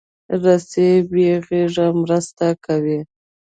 رسۍ 0.43 0.91
بې 1.11 1.29
غږه 1.45 1.87
مرسته 2.01 2.47
کوي. 2.65 2.99